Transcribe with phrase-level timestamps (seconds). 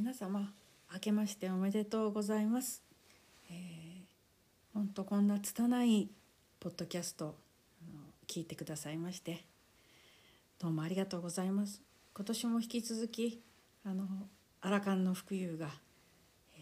[0.00, 0.50] 皆様
[0.94, 2.82] 明けましておめでとうございます。
[3.50, 4.04] えー、
[4.72, 6.08] ほんとこんな拙い
[6.58, 7.36] ポッドキャスト
[7.82, 9.44] あの聞いてくださいまして
[10.58, 11.82] どうもありがとうございます。
[12.14, 13.42] 今年も引き続き
[13.84, 14.06] あの
[14.62, 15.68] アラカンの福友が、
[16.56, 16.60] え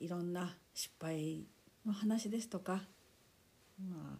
[0.00, 1.44] ーいろんな失敗
[1.86, 2.82] の話ですとか、
[3.78, 4.18] まあ、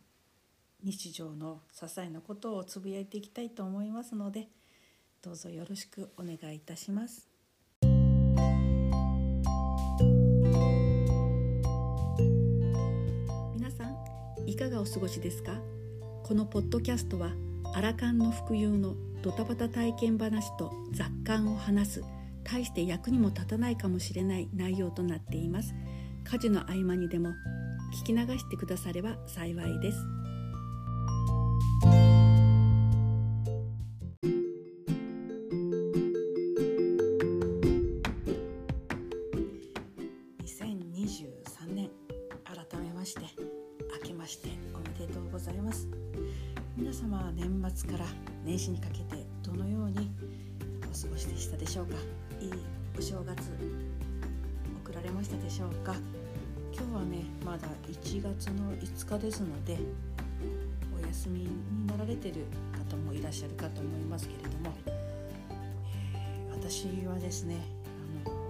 [0.85, 4.47] 日常の些細なことをつぶやいていきたいと思いますので
[5.21, 7.32] どうぞよろしくお願いいたします。
[14.63, 15.61] かがお過ごしですか？
[16.23, 17.33] このポッドキャストは
[17.75, 22.05] アラカンの福有のドタバタ体験話と雑感を話す
[22.45, 25.75] 大して役にも立たないかもしれない内容となっています。
[26.25, 27.31] 家事の合間にでも
[28.05, 29.99] 聞き流してくだされば幸いです。
[55.23, 55.95] ましたでしょうか？
[56.77, 59.79] 今日はねまだ1月の5日ですので
[61.01, 62.47] お休みになられてる
[62.91, 64.75] 方もいらっしゃるかと思いますけれども、
[66.51, 67.57] 私はですね
[68.25, 68.41] あのも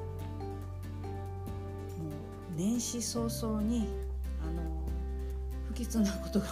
[2.10, 2.12] う
[2.56, 3.88] 年始早々に
[4.42, 4.62] あの
[5.68, 6.46] 不吉なことが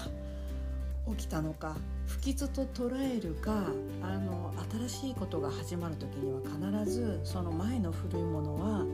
[1.16, 3.64] 起きたのか不吉と捉えるか
[4.02, 4.52] あの
[4.86, 6.40] 新しいことが始まる時には
[6.82, 8.84] 必ずその前の古いものは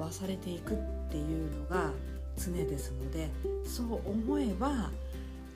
[0.00, 0.76] 壊されていくっ
[1.10, 1.90] ていうのが
[2.36, 3.30] 常ですので
[3.64, 4.90] そう思えば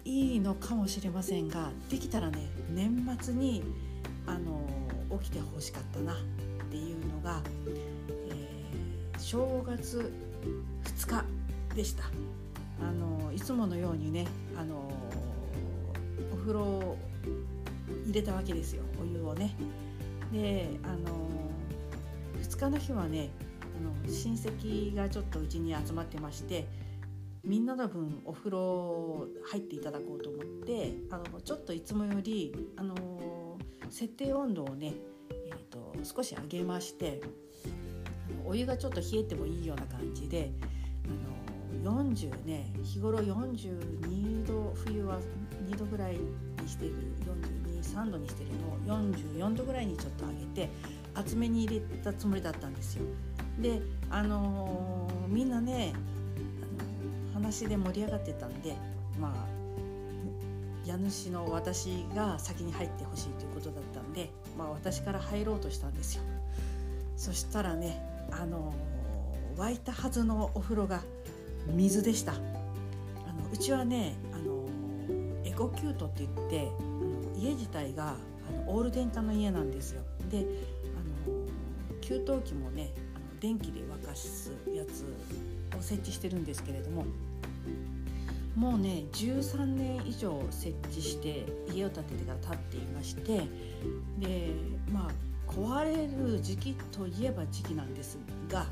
[0.05, 3.63] いいのかもしれませんができたらね年末に
[4.27, 4.61] あの
[5.19, 6.17] 起きてほしかったなっ
[6.71, 7.41] ていうのが、
[8.29, 8.55] えー
[9.25, 10.13] 正月
[10.85, 11.25] 2日
[11.75, 12.05] でした。
[12.83, 14.93] あのいつものようにねあの
[16.33, 16.99] お風呂を
[18.05, 18.83] 入れたわけですよ。
[19.01, 19.57] お湯をね。
[20.31, 21.31] であの
[22.43, 23.31] 2日の日はね
[23.77, 26.67] あの親戚がちょっとうちに集まってまして
[27.45, 33.59] みんなの分お風呂入っていただこうと思ってあのちょっといつもよりあの
[33.91, 34.95] 設定温度をね、
[35.31, 37.21] えー、と少し上げまして
[38.47, 40.53] お湯がちょっと冷えてもいいような感じで
[41.85, 45.19] あの40ね日頃42度冬は
[45.69, 46.95] 2度ぐらいにしてる
[47.83, 48.51] 423度にしてる
[48.89, 50.71] のを44度ぐらいにちょっと上げて
[51.15, 53.05] 厚めに入れたつもりだったんですよ。
[53.61, 55.93] であのーみんなね
[57.33, 58.77] 話で盛り上がってたんで
[59.21, 59.55] まあ
[60.87, 66.23] 家主の私が先に入ってほしいということだったんで、まあ、私から入ろうとしたんですよ。
[67.17, 68.01] そしたらね
[68.31, 68.75] あの
[69.57, 71.01] 沸いたはずのお風呂が
[71.67, 72.43] 水でしたあの
[73.53, 74.67] うちはねあの
[75.45, 78.17] エコキュートって言ってあの家自体が
[78.49, 80.45] あのオール電化の家なんですよで
[80.97, 82.91] あの給湯器もね
[83.45, 85.05] 電気で沸かすやつ
[85.77, 87.05] を設置してるんですけれども
[88.57, 93.43] もうね13年以上設置して家を建ててから経っていまして
[94.19, 94.51] で
[94.91, 98.17] まあ壊れる時期といえば時期なんです
[98.49, 98.65] が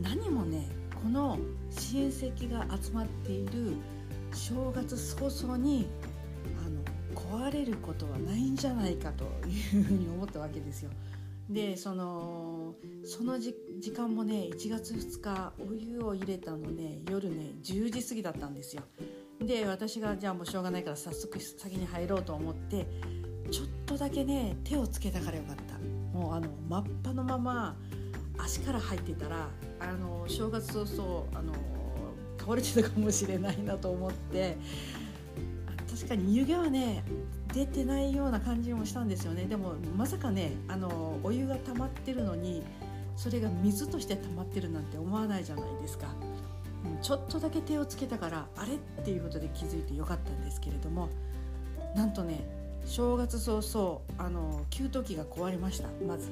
[0.00, 0.66] 何もね
[1.02, 1.38] この
[1.68, 3.76] 親戚が集まっている
[4.32, 5.88] 正月早々に
[6.64, 6.80] あの
[7.14, 10.90] 壊れることはないんじゃないかというふうに思ったわけですよ。
[11.50, 12.55] でその
[13.04, 13.54] その時
[13.96, 18.82] 間もね1月2日お湯を入れたのね夜ね10時過ぎだったんですよ。
[19.40, 22.86] で私がじゃあもうしょうがないから早速先に入ろうと思って
[23.50, 25.78] ちょっとだけね手をつけたからよかった
[26.18, 27.76] もうあの真っ裸のまま
[28.38, 29.48] 足から入ってたら
[29.80, 31.52] あの正月早々あの
[32.38, 34.56] 倒れてたかもしれないなと思って
[35.96, 37.02] 確かに湯気はね
[37.54, 42.62] 出てないような感じもしたんですよねでもまさかねあのお湯が溜まってるのに
[43.16, 46.08] それが水として溜まってるなんて思わないじゃないですか。
[46.84, 51.08] うんちょっとだけ手をつけたからあれっていうことで気づいてよかったんですけれども
[51.96, 52.46] なんとね
[52.84, 56.28] 正月早々あの給湯器が壊れましたまず。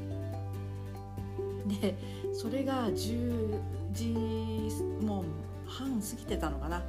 [1.81, 1.97] で
[2.35, 3.59] それが10
[3.93, 4.15] 時
[5.01, 5.25] もう
[5.67, 6.83] 半過ぎてたのかな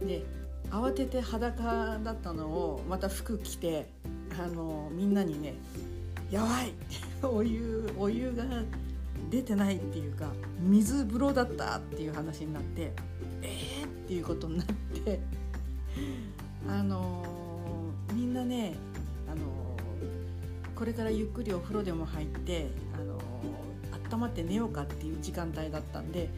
[0.00, 0.22] で
[0.70, 3.88] 慌てて裸だったのをまた服着て
[4.38, 5.54] あのみんなにね
[6.30, 6.72] 「やばい
[7.22, 8.44] お湯お湯が
[9.30, 12.92] 出てないっていうか水風呂だった」っていう話になって
[13.42, 15.20] 「えー!」っていうことになって
[16.68, 17.24] あの
[18.14, 18.74] みんなね
[19.30, 19.76] あの
[20.74, 23.20] これからゆっくりお風呂でも入ってあの
[24.14, 26.30] 温まって寝ようかっていう時間帯だったんで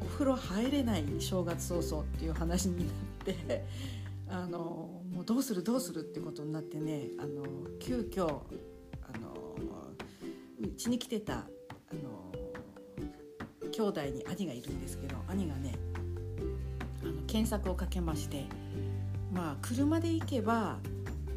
[0.00, 3.09] お風呂入れない正月早々っていう話になって
[4.28, 7.42] あのもうどうするどうするってことになってねあの
[7.80, 9.56] 急遽あの
[10.60, 11.44] うちに来てたあ
[11.94, 12.32] の
[13.72, 15.74] 兄弟に兄がいるんですけど兄がね
[17.02, 18.44] あの検索をかけまして
[19.32, 20.78] まあ車で行けば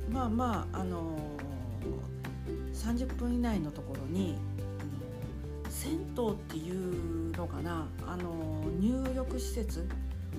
[0.10, 1.18] まあまああの
[2.74, 4.36] 30分以内のところに
[5.70, 9.88] 銭湯っていうのかなあの入浴施設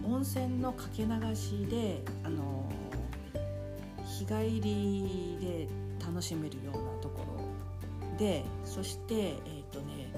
[0.07, 2.69] 温泉のかけ流しであの
[4.05, 5.69] 日帰りで
[6.05, 10.11] 楽しめるようなところでそしてえっ、ー、とね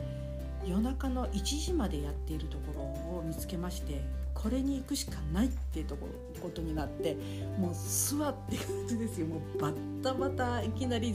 [0.66, 4.02] 夜中の1時までやっているところを見つけまして
[4.34, 7.16] これに行くしかないっていうところことになって
[7.58, 9.26] もう座って感じですよ。
[9.26, 11.14] もうバッタバタいきなり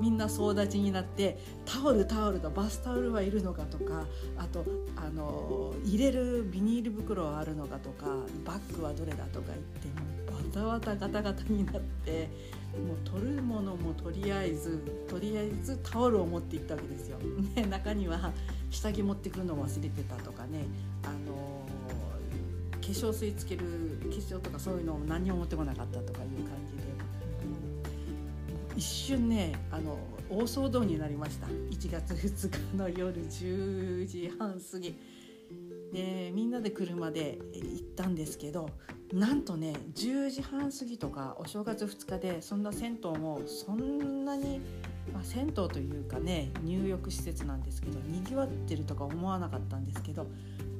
[0.00, 4.04] みんな総立ちになってタオルタオルとバスタオルはいるのかとか
[4.36, 4.64] あと
[4.96, 8.06] あの入れるビニール袋はあるのかとか
[8.44, 12.28] バッグはどれだとか言ってもうバタバタガタガタになって
[12.76, 14.78] もう取るものもとりあえず
[15.08, 17.16] とりあえずタオルを持っていったわけですよ。
[17.56, 18.32] ね、中には
[18.70, 20.66] 下着持ってくるの忘れてたとかね
[21.02, 21.66] あの
[22.86, 23.64] 化粧水つける
[24.02, 26.20] 化粧とかそういうのを何にも持ってこなかったとか
[28.76, 29.98] 一瞬ねあの
[30.30, 31.46] 大騒動になりました。
[31.46, 34.94] 1月2日の夜10時半過ぎ。
[35.92, 38.68] でみんなで車で行ったんですけど
[39.12, 44.60] なんとね10時半過ぎとかお正月2日でそんな銭湯もそんなに、
[45.14, 50.26] まあ、銭湯というかね入浴施設なんですけどにぎわってるとか思わなかったんですけど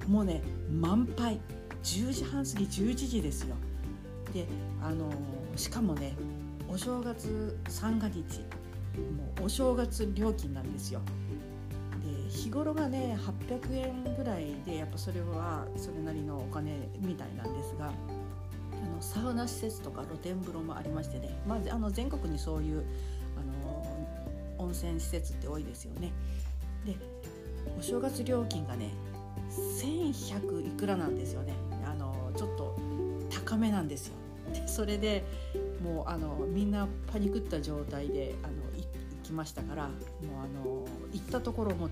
[0.09, 1.41] もうね満杯。
[1.87, 3.55] 10時半過ぎ11時ですよ。
[4.35, 4.47] で
[4.83, 5.09] あの
[5.55, 6.17] しかもね
[6.69, 11.01] お正月三が日もうお正月料金なんですよ。
[12.03, 13.19] で日頃がね
[13.49, 17.91] 800円ぐらいでやっぱそれはそれなりのお金みたいなんですがあ
[18.87, 22.85] のサウナ施設とか露天風呂もありましてね、まあ、あの全国にそういう
[23.37, 24.07] あの
[24.59, 26.13] 温泉施設って多いですよね。
[26.85, 26.97] で
[27.79, 28.91] お正月料金がね
[29.51, 31.55] 1100いくらなんですよね
[31.85, 32.77] あのちょっと
[33.31, 34.15] 高めなんですよ
[34.53, 35.25] でそれで
[35.87, 38.87] もうあのみんなパニクった状態であの行
[39.23, 39.95] きましたからもう
[40.43, 41.89] あの行ったところも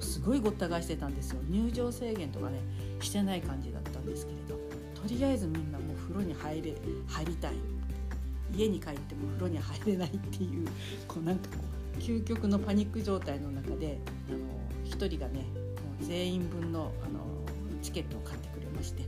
[0.00, 1.40] すごいごった返してたんですよ。
[1.48, 2.58] 入場制限とかね
[3.00, 4.54] してない感じだったんですけれど
[5.00, 6.74] とりあえずみんなもう風呂に入れ
[7.06, 7.52] 入りたい。
[8.56, 10.66] 家に帰っても風呂に入れないっていう
[11.06, 11.64] こうなんかこ
[11.96, 13.98] う究極のパニック状態の中で
[14.28, 14.38] あの
[14.86, 15.44] 1人がねも
[16.00, 17.20] う全員分のあの
[17.82, 19.04] チケットを買ってくれまして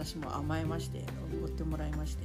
[0.00, 1.04] 私も甘えまして
[1.36, 2.24] おごってもらいまして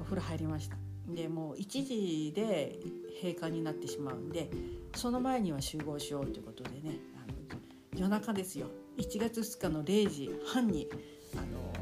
[0.00, 0.76] お風呂入りました。
[1.08, 2.78] でもう1時で
[3.22, 4.50] 閉館になってしまうんで
[4.94, 7.60] その前には集合しようということでねあの
[7.94, 8.66] 夜中ですよ。
[8.98, 10.88] 1月2日の0時半に
[11.34, 11.72] あの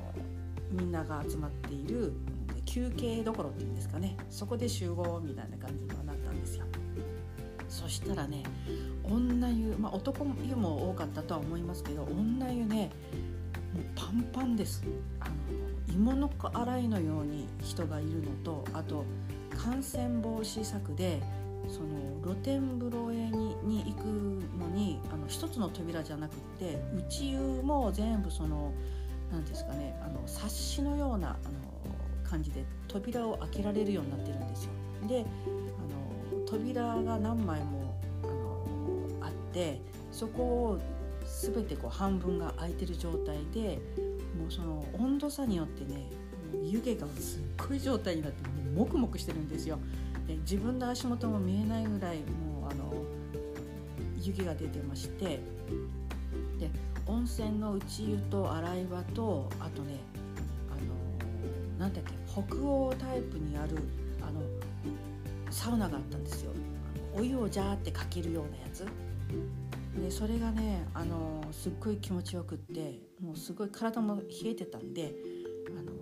[0.71, 2.13] みんなが集まっている
[2.65, 4.17] 休憩どころっていうんですかね。
[4.31, 6.65] そこで集合みたいな感じにはなったんですよ。
[7.69, 8.45] そしたらね
[9.03, 12.91] 女湯まあ男湯も多かったとは思いますけど女湯ね
[13.75, 14.85] もうパンパンです。
[15.21, 15.29] あ
[15.97, 19.05] 芋の洗いのように人がいるのとあと
[19.57, 21.23] 感染防止策で
[21.69, 21.89] その
[22.23, 24.05] 露天風呂へにに行く
[24.59, 28.73] のにあの一つの扉じゃなくって内湯も全部その
[29.33, 31.67] 何ですかねあの冊子のようなあの
[32.29, 34.71] 感じで扉を開けられるようになってるんですよ。
[35.09, 39.81] であの扉が何枚もあのあって
[40.13, 40.79] そこを
[41.53, 43.81] 全てこう半分が空いてる状態で
[44.39, 46.09] もうその温度差によってね
[46.63, 48.43] 湯気がすっごい状態になって
[48.75, 49.79] もくもくしてるんですよ。
[50.27, 52.93] で自分の足元も見えないぐらいもうあの
[54.23, 55.41] 湯気が出てまして。
[56.59, 56.71] で
[57.07, 60.01] 温泉の内湯と洗い場とあとね
[60.71, 60.75] あ
[61.79, 63.77] のなんだっけ北欧タイプにある
[64.23, 64.41] あの
[65.51, 66.53] サウナがあったんですよ。
[67.15, 68.85] お湯をジャーってかけるようなやつ。
[70.01, 73.06] でそれがねあのすっごい気持ちよくって。
[73.21, 75.15] もうすごい体も冷えてたんで
[75.69, 75.93] あの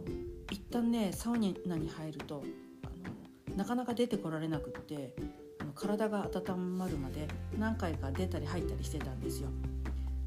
[0.51, 2.43] 一旦ねサウナに入ると
[2.85, 5.15] あのなかなか出てこられなくって
[5.61, 7.29] あの体が温まるまで
[7.59, 9.49] 何回か出たり入ったりしてたんですよ。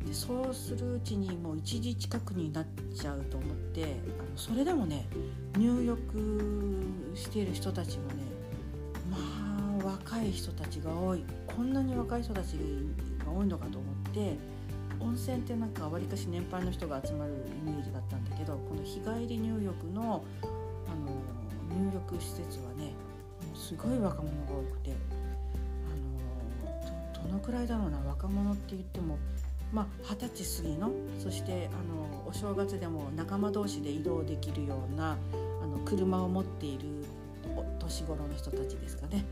[0.05, 2.65] でそうするうちにもう1時近くになっ
[2.95, 5.05] ちゃうと思ってあのそれでもね
[5.57, 6.01] 入浴
[7.13, 8.13] している人たちもね
[9.11, 9.17] ま
[9.83, 12.53] あ若い人たちが多いこんなに若い人たち
[13.25, 14.37] が多いのかと思って
[14.99, 17.33] 温泉ってなんかわりかし年配の人が集まる
[17.65, 20.23] イメージだったんだけどこの日帰り入浴の
[20.87, 22.93] あの入浴施設はね
[23.53, 24.95] すごい若者が多くて
[27.15, 29.17] あのどのくらいだろうな若者って言っても
[29.71, 35.17] まあ二十歳過ぎのそしてあのお正月でも仲間同士で移動できるような
[35.61, 36.87] あの車を持っている
[37.79, 39.25] 年頃の人たちですかね。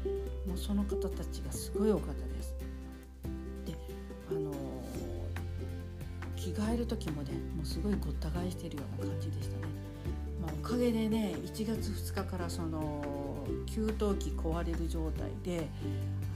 [0.47, 2.24] もうその方たちがすごい多かった。
[6.55, 9.63] 替える時もねもうすごいごった返してるような感じでしたね。
[10.41, 13.03] まあ、おかげでね1月2日からその
[13.65, 15.67] 給湯器壊れる状態で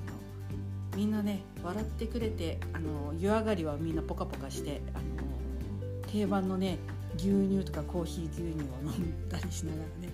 [0.07, 6.79] あのみんなね笑ってくれてあの湯上がりはみんなポカポカしてあの定番のね
[7.15, 10.13] 牛乳とかコーヒー牛乳を飲んだりしながらね。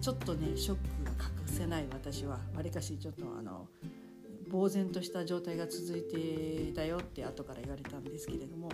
[0.00, 2.38] ちょっとねショックが隠せない私は。
[2.54, 3.68] わりかしちょっとあの
[4.50, 8.68] 呆然とした状態が続いてたよって後から言われたんですけれども。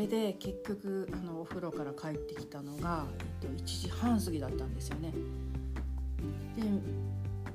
[0.00, 3.04] れで結局あのお風呂から帰ってきたのが、
[3.40, 5.12] えっと、1時半過ぎだったんですよね。
[6.56, 6.62] で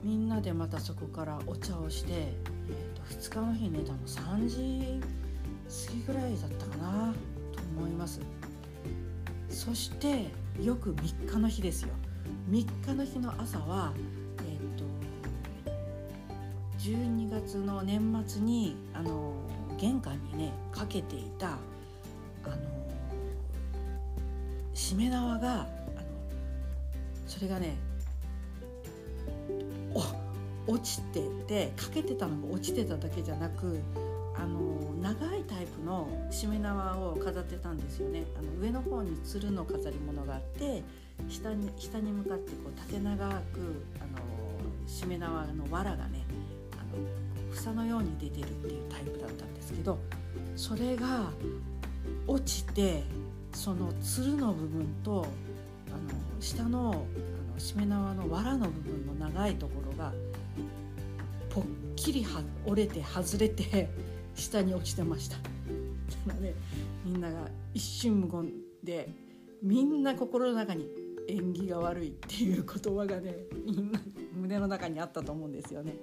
[0.04, 2.34] みんなでまたそこからお茶をして、えっ
[2.96, 5.00] と、2日の日寝たの3時
[5.88, 7.14] 過ぎぐらいだったかな
[7.54, 8.20] と思います。
[9.50, 10.28] そして
[10.62, 11.90] よく3日の日ですよ
[12.50, 13.94] 3日の日の朝は
[14.40, 14.86] えっ、と
[16.80, 19.34] 12月の年末にあの
[19.78, 21.58] 玄関にねかけていた
[24.92, 25.66] しめ縄があの
[27.26, 27.78] それがね
[30.68, 33.80] お落ちててかけてたのが落ちてただけじゃなく
[34.36, 38.26] あの長いタイプのしめ縄を飾ってたんですよね。
[38.38, 40.84] あの上の方につるの飾り物があって
[41.30, 46.26] 下に下に向かってこう縦長くあのしめ縄の藁がね
[46.74, 49.98] あの房のように出てるっていうタイプだったんですけど
[50.58, 51.32] それが
[52.28, 53.06] 落ちて
[53.54, 55.26] そのつるの部分と
[55.90, 57.06] あの下の
[57.50, 60.14] あのしめ縄の藁の部分の長いところが
[61.50, 61.64] ぽっ
[61.96, 63.90] きりは折れて外れて
[64.36, 65.38] 下に落ちてました
[66.26, 66.56] なので
[67.06, 68.52] みんなが一瞬無言
[68.84, 69.10] で
[69.62, 70.88] みんな心の中に
[71.28, 74.00] 縁起が悪いっていう言葉がねみんな
[74.34, 75.96] 胸の中にあったと思うんですよね。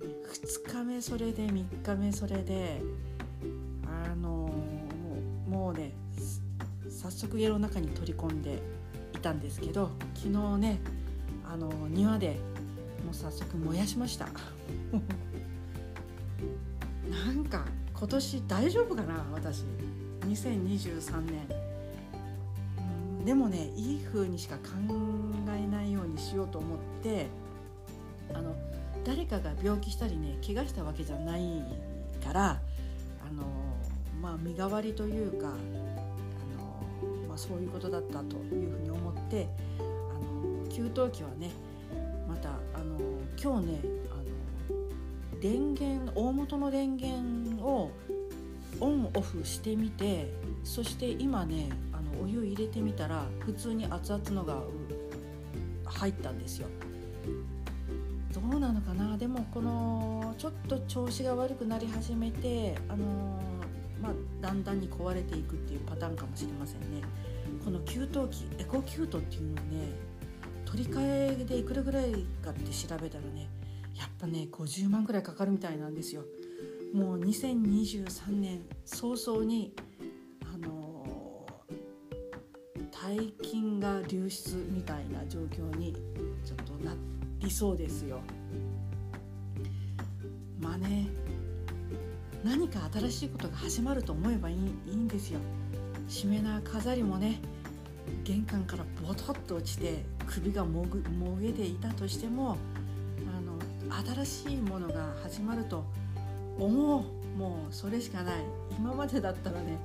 [0.00, 2.80] 2日目それで3日目それで、
[5.66, 5.90] もうね
[6.88, 8.62] 早速家の中に取り込んで
[9.16, 10.78] いたんですけど昨日ね
[11.44, 12.38] あの庭で
[13.04, 14.28] もう早速燃やしました。
[17.10, 17.64] なんか
[17.98, 19.64] 今年大丈夫かな私
[20.28, 21.48] 2023年
[23.24, 24.62] でもねいい風にしか考
[25.48, 27.26] えないようにしようと思って
[28.32, 28.54] あの
[29.04, 31.64] 誰かが病気したりね怪我したわけじゃない
[32.24, 32.60] から
[34.36, 35.56] あ身代わりというかあの、
[37.28, 39.82] まあ、そういうことだったというふうに思ってあ
[40.14, 41.50] の給湯器はね
[42.28, 42.98] またあの
[43.42, 47.90] 今日ねあの電源大元の電源を
[48.78, 50.32] オンオフしてみて
[50.64, 54.62] そして今ねあのお湯入れてみたら普通に熱々のが
[55.86, 56.68] 入ったんですよ。
[58.34, 59.16] どうなのかな？
[59.16, 63.40] でもこのちょっと調子が悪くなり始めてあの
[64.06, 67.02] まあ、だんだんに壊れていくっていうパターンかもしれませんね。
[67.64, 68.12] この給湯器
[68.60, 69.90] エコキュートっていうのをね
[70.64, 71.00] 取り替
[71.40, 73.48] えでいくらぐらいかって調べたらね
[73.94, 76.22] やっぱね50万くらいかかるみたいなんですよ。
[76.94, 79.74] もう2023年早々に
[80.54, 81.44] あの
[82.92, 85.94] 大金が流出みたいな状況に
[86.44, 86.94] ちょっとな
[87.40, 88.20] りそうですよ。
[90.60, 91.08] まあね
[92.46, 95.40] 何か新しいことが始まると思えばいいいいんですよ。
[96.08, 97.40] しめな飾りもね
[98.22, 102.56] 玄関からボトッと落ちて首がもぐもげていたとしても
[103.26, 105.84] あの新しいものが始まると
[106.56, 107.02] 思う。
[107.36, 108.34] もうそれしかない。
[108.78, 109.76] 今までだったらね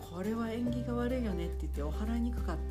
[0.00, 2.62] これは縁起が悪いよねって言ってお祓いに行くかって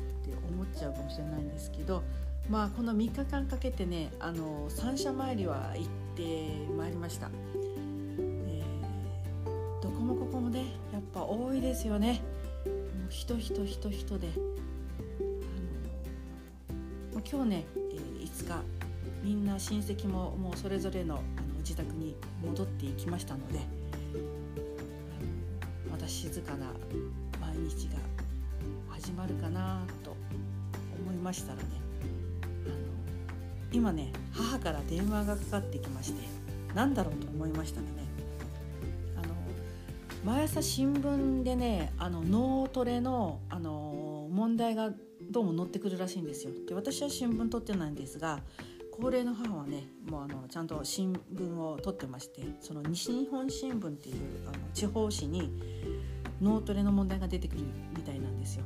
[0.50, 2.02] 思っちゃうかもしれないんですけど
[2.50, 7.30] まあこの3日間かけてねあの三社参りは行ってまいりました、
[11.14, 12.20] ぱ多いですよね。
[12.66, 14.28] もう人人人人で。
[16.68, 18.62] あの今日ね、えー、5日
[19.22, 21.22] みんな親戚ももうそれぞれのあの
[21.58, 23.60] 自宅に戻っていきましたので
[25.90, 26.66] また静かな
[27.40, 27.98] 毎日が
[28.90, 30.16] 始まるかなと
[31.00, 31.64] 思いましたらね
[33.72, 36.20] 今ね母から電話がかかってきまして
[36.74, 38.13] 何だろうと思いましたらね
[40.24, 44.90] 毎朝新聞でねあの脳トレのあの問題が
[45.30, 46.52] どうも載ってくるらしいんですよ。
[46.66, 48.40] で私は新聞取ってないんですが
[48.90, 54.16] 高齢の母はねもうあのちゃんと新聞を取ってましてその西日本新聞っていう
[54.46, 55.52] あの地方紙に
[56.40, 57.62] 脳トレの問題が出てくる
[57.94, 58.64] みたいなんですよ。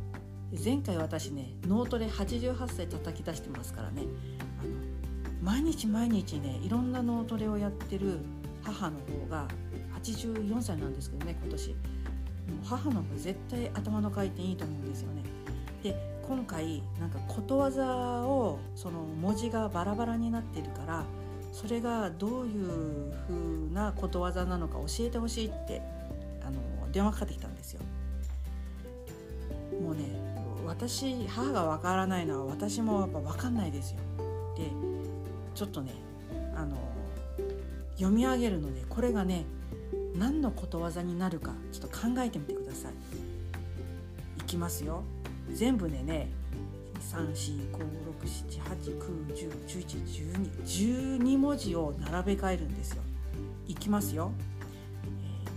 [0.65, 4.03] 前回私ね脳トレ88歳叩き出してますからね
[4.61, 4.71] あの
[5.43, 8.21] 毎日毎日ねいろんな脳トレをやってる
[8.63, 9.49] 母の方が
[10.01, 11.79] 84歳なんですけどね今年もう
[12.65, 15.23] 母の方が絶対頭の回転いいと思うんですよね。
[15.83, 21.05] で今回なんかことわざをその文字がバラバラになってるから
[21.53, 25.81] それがどういう風なことわざなのか教えてほしいって
[26.43, 26.61] あの
[26.93, 27.81] 電話かかってきたんですよ。
[29.83, 30.05] もうね
[30.67, 33.99] 私母がわからないのは私もやっぱ分かんないですよ。
[34.57, 34.71] で
[35.55, 35.93] ちょっとね
[36.55, 36.77] あの
[37.97, 39.47] 読み上げるのでこれがね
[40.19, 42.93] 何のことわざになるかちょっと考えてみてください。
[44.39, 45.05] いきますよ。
[45.53, 46.31] 全部でね
[50.65, 53.03] 34567891011121文字を並べ替えるんですよ。
[53.67, 54.33] いきますよ、
[55.05, 55.07] え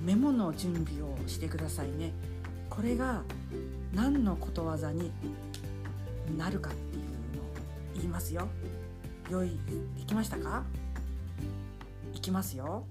[0.04, 2.14] ー、メモの準備をしてくださいね。
[2.70, 3.24] これが
[3.94, 5.12] 何のことわざに
[6.38, 7.04] なるかっていう
[7.38, 7.46] のを
[7.96, 8.48] 言いますよ。
[9.30, 9.50] 用意
[9.98, 10.64] できましたか？
[12.14, 12.86] いきますよ。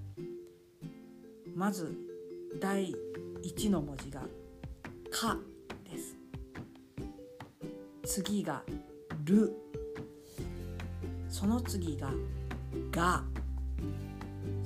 [1.55, 1.95] まず
[2.59, 2.93] 第
[3.43, 4.21] 1の文字が
[5.11, 5.37] 「か」
[5.89, 6.17] です。
[8.03, 8.63] 次が
[9.25, 9.53] 「る」
[11.29, 12.11] その次が
[12.91, 13.23] 「が」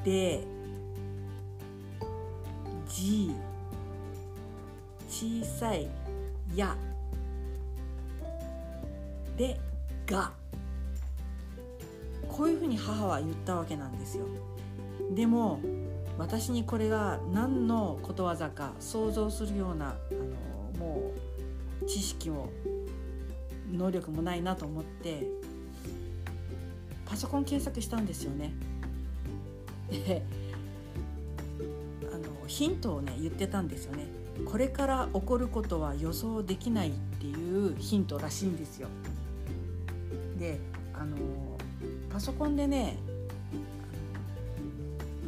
[0.05, 0.45] で
[2.89, 3.35] じ
[5.09, 5.89] 小さい
[6.55, 6.77] や。
[9.37, 9.59] で
[10.07, 10.33] が。
[12.29, 14.25] こういうふうに母は言ったわけなんですよ。
[15.15, 15.61] でも
[16.19, 19.95] 私にこれが何のことわざか想像するようなあ
[20.79, 21.13] のも
[21.83, 22.49] う知識も
[23.71, 25.27] 能力もないなと思って
[27.07, 28.53] パソコン検索したんですよね。
[32.13, 34.07] あのヒントをね言ってたんですよね。
[34.45, 38.89] これから起こることは予想できないっていうヒントらしいんですよ。
[40.39, 40.59] で
[40.95, 41.17] あの
[42.11, 42.97] パソコンでね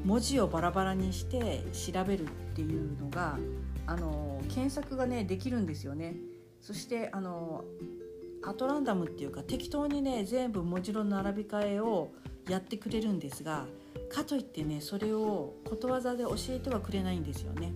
[0.04, 3.38] 文字をバラバラにして調べるっていうのが
[3.86, 6.16] あの検索がねできるんですよね。
[6.60, 7.64] そしてあの
[8.42, 12.10] アトランダムっていうか適当にね全部文字の並び替えを
[12.48, 13.66] やってくれるんですが
[14.10, 17.72] かといってねそれをことわざで教えてはくれないんですよね。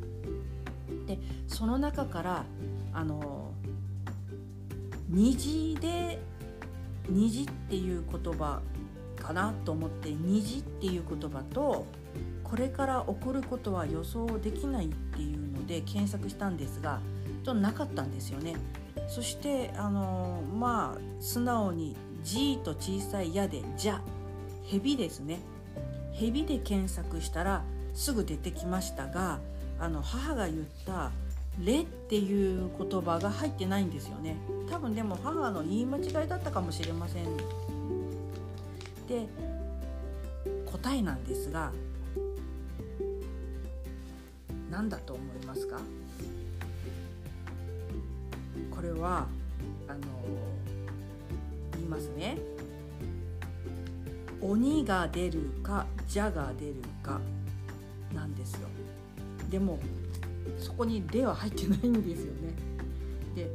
[1.07, 2.45] でその中から
[2.93, 3.53] あの
[5.09, 6.19] 虹で
[7.09, 8.61] 虹っていう言葉
[9.17, 11.87] かなと思って虹っていう言葉と
[12.45, 17.01] これから起こることは予想できないっていうので検索したんですが
[17.45, 18.57] となかったんですよね。
[19.09, 24.03] そしてあのまあ素直に「G」と小さい「や」で「じゃ」
[24.65, 25.41] 蛇ですね
[26.19, 27.63] 蛇で検索したら
[27.95, 29.39] すぐ出てきましたが
[29.79, 31.13] あの母が言った
[31.65, 34.37] 「レ」っていう言葉が入ってないんですよね。
[34.71, 37.25] 多分でも母の言い間違いだったかもしれません。
[39.09, 39.27] で
[40.67, 41.73] 答えなんですが
[44.71, 45.81] 何だと思いますか？
[48.75, 49.27] これは
[49.89, 50.01] あの
[51.75, 52.39] 言いますね。
[54.41, 57.21] 鬼が出るか蛇が出るか
[58.15, 58.69] なんですよ
[59.51, 59.79] でも
[60.59, 62.55] そこに「で」は入ってないんですよね
[63.35, 63.51] で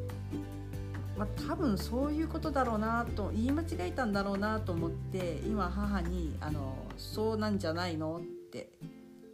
[1.18, 8.70] まあ多分そういうことだろうなと言い間違えたんだろうなと思って今母にあの「そうなんじゃないの?」って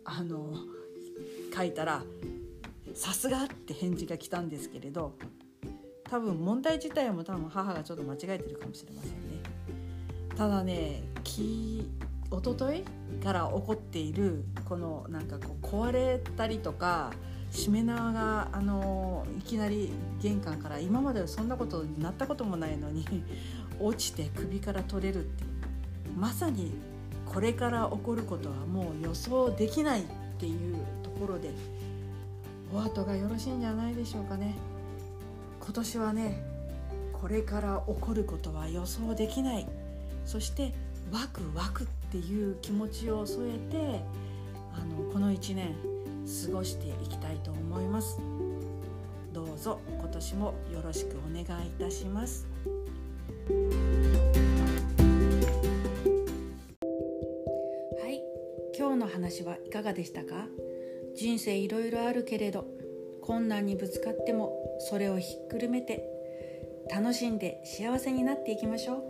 [0.06, 0.54] あの
[1.56, 2.04] 書いたら
[2.94, 5.14] 「さすが!」って返事が来たんですけれど
[6.04, 9.18] 多分問題自体も多分母がちょっと間違えてるかもしれませんね。
[10.36, 11.90] ただねき
[12.32, 12.84] 一昨日
[13.24, 17.12] から起こっているこのなんかこう壊れたりとか
[17.52, 23.06] しめ縄があのいきなり玄関から今まではそんなことになったこともないのに
[23.80, 25.44] 落ちて首から取れるって
[26.18, 26.72] まさに
[27.26, 30.06] これから起こることはもう予想できないっ
[30.38, 31.52] ていうところで
[32.74, 34.56] お後がよろしいんじゃないでしょうかね。
[35.60, 36.44] 今年はね
[37.14, 39.68] これから起こることは予想できない。
[40.26, 40.74] そして
[41.12, 44.02] ワクワクっていう気持ちを添えて
[44.74, 45.76] あのこの1年
[46.46, 48.20] 過ごしていきたいと思います。
[49.34, 52.48] どうぞ今年もよろしくお願いいたします。
[58.02, 58.22] はい。
[58.78, 60.46] 今日の話はいかがでしたか？
[61.16, 62.66] 人生いろいろあるけれど
[63.24, 66.04] 困難にぶつかってもそれをひっくるめて
[66.92, 69.04] 楽しんで幸せになっていきましょう。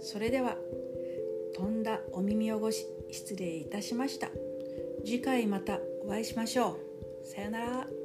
[0.00, 0.56] それでは
[1.58, 4.28] 飛んだお耳汚し失礼いたしました。
[5.04, 6.78] 次回またお会いしましょ
[7.24, 7.26] う。
[7.26, 7.97] さよなら。